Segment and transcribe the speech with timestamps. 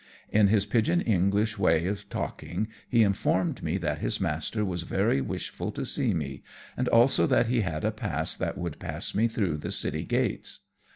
[0.31, 5.21] In his pigeon English way of talking he informed me that his master was very
[5.21, 6.41] \\ishful to see me,
[6.75, 10.61] and also that he had a pass that would pass me through the city gates.